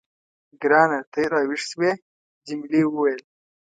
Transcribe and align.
ګرانه، 0.61 0.99
ته 1.11 1.19
راویښ 1.31 1.61
شوې؟ 1.71 1.91
جميلې 2.45 2.81
وويل:. 2.87 3.21